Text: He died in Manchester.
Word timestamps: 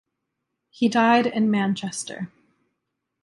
He 0.71 0.89
died 0.89 1.27
in 1.27 1.51
Manchester. 1.51 2.31